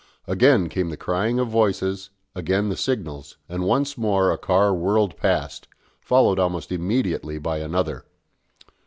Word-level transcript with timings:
Again 0.25 0.67
came 0.67 0.89
the 0.89 0.97
crying 0.97 1.37
of 1.37 1.49
voices, 1.49 2.09
again 2.33 2.69
the 2.69 2.75
signals, 2.75 3.37
and 3.47 3.65
once 3.67 3.99
more 3.99 4.31
a 4.31 4.37
car 4.39 4.73
whirled 4.73 5.15
past, 5.15 5.67
followed 5.99 6.39
almost 6.39 6.71
immediately 6.71 7.37
by 7.37 7.59
another. 7.59 8.05